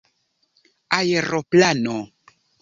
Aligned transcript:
aeroplano 0.97 1.97